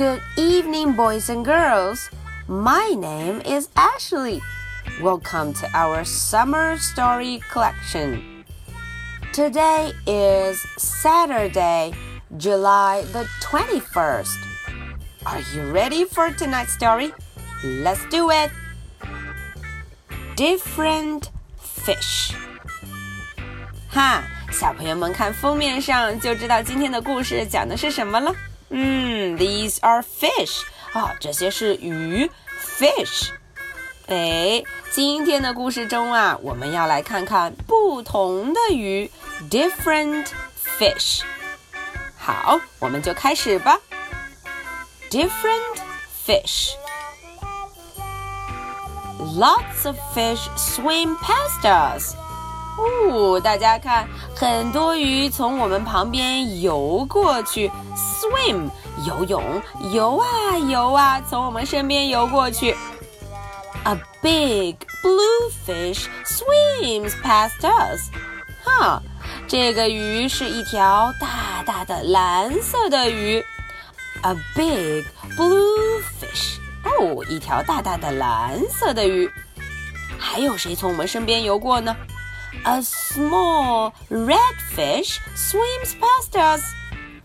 [0.00, 2.10] Good evening, boys and girls.
[2.46, 4.40] My name is Ashley.
[5.02, 8.44] Welcome to our summer story collection.
[9.32, 11.92] Today is Saturday,
[12.36, 14.36] July the 21st.
[15.26, 17.12] Are you ready for tonight's story?
[17.64, 18.50] Let's do it.
[20.36, 22.34] Different fish.
[23.90, 24.22] 哈，
[24.52, 28.34] 小朋友们看封面上就知道今天的故事讲的是什么了。
[28.70, 32.30] 嗯，These are fish 啊，这些是鱼，
[32.78, 33.30] fish。
[34.08, 39.10] 哎，今天的故事中啊，我们要来看看不同的鱼，
[39.50, 40.26] different
[40.78, 41.22] fish。
[42.16, 43.78] 好，我们就开始吧。
[45.10, 45.78] Different
[46.26, 46.70] fish.
[49.18, 52.14] Lots of fish swim past us.
[52.81, 58.69] 哦，大家看，很多鱼从我们旁边游过去，swim
[59.05, 59.61] 游泳，
[59.93, 62.75] 游啊游啊，从我们身边游过去。
[63.83, 68.09] A big blue fish swims past us。
[68.63, 69.01] 哈，
[69.47, 73.43] 这个鱼是一条大大的蓝色的鱼。
[74.23, 75.05] A big
[75.35, 76.57] blue fish。
[76.83, 79.29] 哦，一条大大的蓝色的鱼。
[80.17, 81.95] 还有谁从我们身边游过呢
[82.64, 86.62] ？A small red fish swims past us.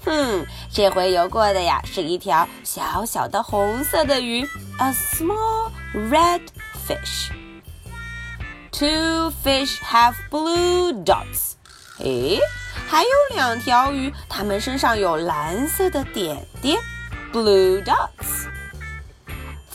[0.03, 4.47] 哼，这回游过的呀是一条小小的红色的鱼。
[4.79, 6.41] A small red
[6.87, 7.29] fish.
[8.71, 11.53] Two fish have blue dots.
[11.99, 12.39] 诶，
[12.87, 16.79] 还有两条鱼，它们身上有蓝色的点点。
[17.31, 18.47] Blue dots.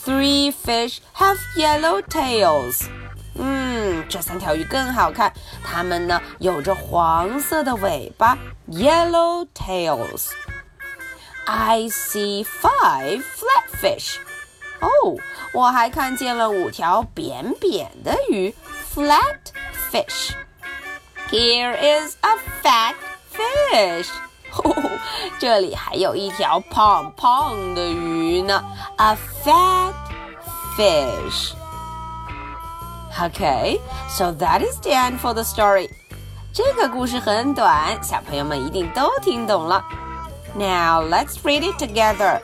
[0.05, 2.89] Three fish have yellow tails.
[3.34, 8.39] 嗯，这三条鱼更好看，它们呢有着黄色的尾巴，
[8.70, 14.16] yellow tails。I see five flatfish。
[14.80, 14.89] 哦，
[15.52, 18.52] 我还看见了五条扁扁的鱼，
[18.95, 19.39] flat
[19.90, 22.95] fish。Here is a fat
[23.33, 24.08] fish。
[24.52, 24.74] 哦，
[25.39, 28.64] 这里还有一条胖胖的鱼呢，
[28.96, 29.95] a fat
[30.77, 31.52] fish。
[33.18, 35.89] Okay, so that is the end for the story.
[36.52, 39.84] 这个故事很短，小朋友们一定都听懂了。
[40.55, 42.40] Now let's read it together.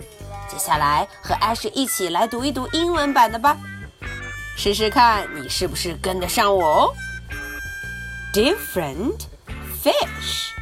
[0.49, 3.57] 接下来和艾诗一起来读一读英文版的吧，
[4.57, 6.95] 试试看你是不是跟得上我哦。
[8.35, 9.27] Different
[9.83, 10.53] fish.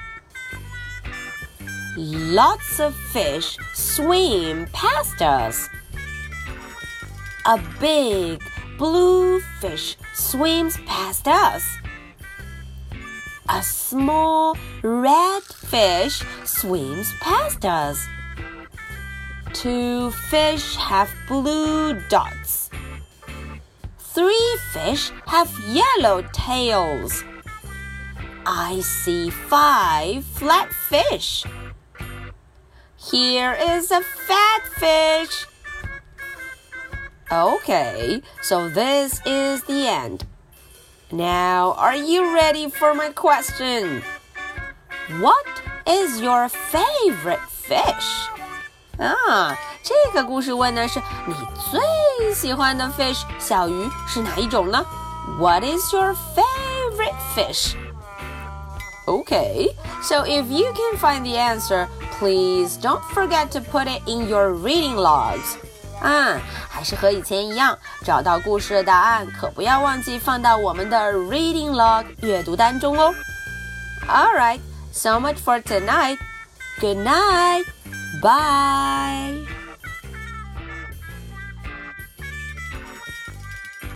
[1.97, 5.69] Lots of fish swim past us.
[7.45, 8.41] A big
[8.78, 11.64] blue fish swims past us.
[13.48, 18.06] A small red fish swims past us.
[19.54, 22.70] Two fish have blue dots.
[23.98, 27.24] Three fish have yellow tails.
[28.46, 31.44] I see five flat fish.
[32.98, 35.46] Here is a fat fish.
[37.31, 40.25] Okay, so this is the end.
[41.13, 44.03] Now, are you ready for my question?
[45.21, 45.47] What
[45.87, 48.29] is your favorite fish?
[48.99, 51.35] 啊，这个故事问的是你
[51.71, 54.85] 最喜欢的 fish 小鱼是哪一种呢？
[55.39, 57.75] What is your favorite fish?
[59.07, 64.29] Okay, so if you can find the answer, please don't forget to put it in
[64.29, 65.57] your reading logs.
[66.02, 66.40] 啊，
[66.70, 73.14] 还是和以前一样，找到故事的答案，可不要忘记放到我们的 reading log 阅读单中哦。
[74.08, 74.60] All right,
[74.92, 76.18] so much for tonight.
[76.80, 77.66] Good night.
[78.22, 79.55] Bye.